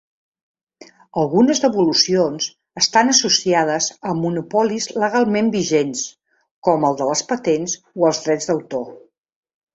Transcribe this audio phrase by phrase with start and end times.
[1.23, 2.47] Algunes devolucions
[2.81, 6.03] estan associades a monopolis legalment vigents
[6.71, 8.91] com el de les patents o els drets d'autor.